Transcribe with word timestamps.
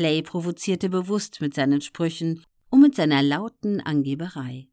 Clay 0.00 0.22
provozierte 0.22 0.88
bewusst 0.88 1.42
mit 1.42 1.52
seinen 1.52 1.82
Sprüchen 1.82 2.42
und 2.70 2.80
mit 2.80 2.94
seiner 2.94 3.22
lauten 3.22 3.82
Angeberei. 3.82 4.66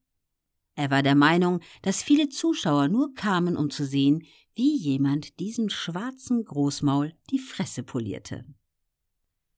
Er 0.75 0.89
war 0.89 1.03
der 1.03 1.15
Meinung, 1.15 1.59
dass 1.81 2.01
viele 2.01 2.29
Zuschauer 2.29 2.87
nur 2.87 3.13
kamen, 3.13 3.57
um 3.57 3.69
zu 3.69 3.85
sehen, 3.85 4.23
wie 4.55 4.77
jemand 4.77 5.41
diesem 5.41 5.67
schwarzen 5.67 6.45
Großmaul 6.45 7.13
die 7.29 7.39
Fresse 7.39 7.83
polierte. 7.83 8.45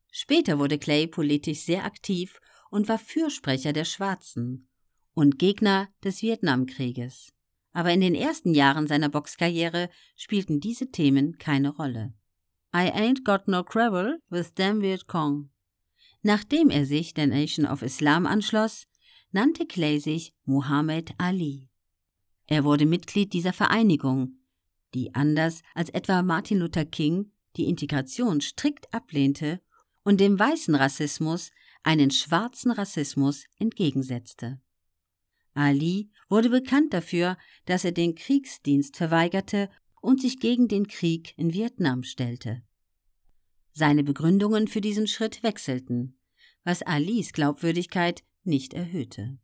Später 0.09 0.57
wurde 0.57 0.79
Clay 0.79 1.05
politisch 1.05 1.59
sehr 1.59 1.85
aktiv 1.85 2.39
und 2.71 2.89
war 2.89 2.97
Fürsprecher 2.97 3.71
der 3.71 3.85
Schwarzen 3.85 4.67
und 5.13 5.37
Gegner 5.37 5.89
des 6.03 6.23
Vietnamkrieges. 6.23 7.31
Aber 7.73 7.91
in 7.91 8.01
den 8.01 8.15
ersten 8.15 8.55
Jahren 8.55 8.87
seiner 8.87 9.09
Boxkarriere 9.09 9.91
spielten 10.15 10.61
diese 10.61 10.89
Themen 10.89 11.37
keine 11.37 11.69
Rolle. 11.69 12.15
I 12.73 12.89
ain't 12.89 13.23
got 13.23 13.47
no 13.47 13.63
quarrel 13.63 14.17
with 14.31 14.55
them 14.55 14.81
Viet 14.81 15.05
Cong. 15.05 15.51
Nachdem 16.21 16.69
er 16.69 16.85
sich 16.85 17.13
der 17.13 17.27
Nation 17.27 17.65
of 17.65 17.81
Islam 17.81 18.25
anschloss, 18.25 18.87
nannte 19.31 19.65
Clay 19.65 19.99
sich 19.99 20.33
Muhammad 20.45 21.11
Ali. 21.17 21.69
Er 22.47 22.63
wurde 22.63 22.85
Mitglied 22.85 23.33
dieser 23.33 23.53
Vereinigung, 23.53 24.39
die 24.93 25.13
anders 25.13 25.61
als 25.73 25.89
etwa 25.89 26.21
Martin 26.23 26.57
Luther 26.57 26.85
King 26.85 27.31
die 27.55 27.65
Integration 27.65 28.41
strikt 28.41 28.93
ablehnte 28.93 29.61
und 30.03 30.19
dem 30.19 30.37
weißen 30.37 30.75
Rassismus 30.75 31.51
einen 31.83 32.11
schwarzen 32.11 32.71
Rassismus 32.71 33.45
entgegensetzte. 33.57 34.59
Ali 35.53 36.09
wurde 36.29 36.49
bekannt 36.49 36.93
dafür, 36.93 37.37
dass 37.65 37.85
er 37.85 37.91
den 37.91 38.15
Kriegsdienst 38.15 38.97
verweigerte 38.97 39.69
und 40.01 40.21
sich 40.21 40.39
gegen 40.39 40.67
den 40.67 40.87
Krieg 40.87 41.33
in 41.37 41.53
Vietnam 41.53 42.03
stellte. 42.03 42.63
Seine 43.79 44.03
Begründungen 44.03 44.67
für 44.67 44.81
diesen 44.81 45.07
Schritt 45.07 45.41
wechselten, 45.41 46.19
was 46.65 46.81
Alis 46.81 47.31
Glaubwürdigkeit 47.31 48.25
nicht 48.43 48.73
erhöhte. 48.73 49.39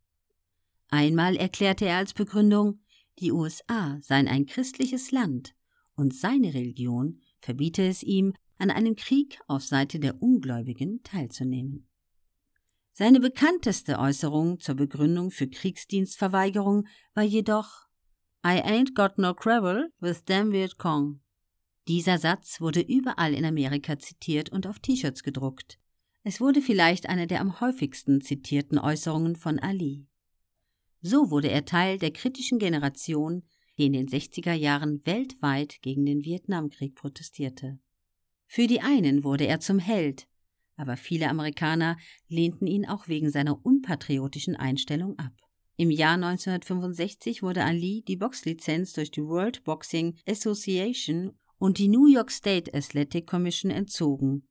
Einmal 0.89 1.37
erklärte 1.37 1.85
er 1.85 1.95
als 1.95 2.13
Begründung, 2.13 2.81
die 3.19 3.31
USA 3.31 3.97
seien 4.01 4.27
ein 4.27 4.45
christliches 4.45 5.11
Land 5.11 5.55
und 5.95 6.13
seine 6.13 6.53
Religion 6.53 7.21
verbiete 7.39 7.87
es 7.87 8.03
ihm, 8.03 8.33
an 8.57 8.71
einem 8.71 8.97
Krieg 8.97 9.39
auf 9.47 9.63
Seite 9.63 10.01
der 10.01 10.21
Ungläubigen 10.21 11.01
teilzunehmen. 11.03 11.87
Seine 12.91 13.21
bekannteste 13.21 13.99
Äußerung 13.99 14.59
zur 14.59 14.75
Begründung 14.75 15.31
für 15.31 15.47
Kriegsdienstverweigerung 15.47 16.87
war 17.13 17.23
jedoch 17.23 17.87
I 18.45 18.61
ain't 18.61 18.95
got 18.95 19.17
no 19.17 19.33
quarrel 19.33 19.93
with 20.01 20.25
them 20.25 20.51
Viet 20.51 20.77
Cong. 20.77 21.21
Dieser 21.87 22.17
Satz 22.17 22.61
wurde 22.61 22.81
überall 22.81 23.33
in 23.33 23.45
Amerika 23.45 23.99
zitiert 23.99 24.51
und 24.51 24.65
auf 24.65 24.79
T-Shirts 24.79 25.21
gedruckt. 25.21 25.77
Es 26.23 26.41
wurde 26.41 26.61
vielleicht 26.61 27.07
eine 27.07 27.27
der 27.27 27.41
am 27.41 27.59
häufigsten 27.61 28.21
zitierten 28.21 28.79
Äußerungen 28.79 29.35
von 29.35 29.59
Ali. 29.59 30.07
So 31.01 31.29
wurde 31.29 31.51
er 31.51 31.65
Teil 31.65 31.99
der 31.99 32.11
kritischen 32.11 32.57
Generation, 32.57 33.43
die 33.77 33.85
in 33.85 33.93
den 33.93 34.07
60er 34.07 34.53
Jahren 34.53 35.05
weltweit 35.05 35.81
gegen 35.83 36.05
den 36.05 36.23
Vietnamkrieg 36.23 36.95
protestierte. 36.95 37.77
Für 38.47 38.65
die 38.65 38.81
einen 38.81 39.23
wurde 39.23 39.45
er 39.45 39.59
zum 39.59 39.77
Held, 39.77 40.27
aber 40.77 40.97
viele 40.97 41.29
Amerikaner 41.29 41.97
lehnten 42.27 42.65
ihn 42.65 42.87
auch 42.87 43.07
wegen 43.07 43.29
seiner 43.29 43.63
unpatriotischen 43.63 44.55
Einstellung 44.55 45.19
ab. 45.19 45.33
Im 45.77 45.91
Jahr 45.91 46.15
1965 46.15 47.43
wurde 47.43 47.63
Ali 47.63 48.03
die 48.07 48.15
Boxlizenz 48.15 48.93
durch 48.93 49.11
die 49.11 49.23
World 49.23 49.63
Boxing 49.63 50.17
Association 50.25 51.37
und 51.57 51.77
die 51.77 51.87
New 51.87 52.07
York 52.07 52.31
State 52.31 52.73
Athletic 52.73 53.27
Commission 53.27 53.71
entzogen. 53.71 54.47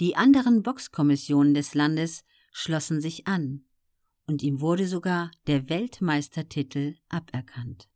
Die 0.00 0.16
anderen 0.16 0.62
Boxkommissionen 0.62 1.54
des 1.54 1.74
Landes 1.74 2.22
schlossen 2.52 3.00
sich 3.00 3.26
an, 3.26 3.64
und 4.26 4.42
ihm 4.42 4.60
wurde 4.60 4.86
sogar 4.86 5.30
der 5.46 5.68
Weltmeistertitel 5.68 6.96
aberkannt. 7.08 7.88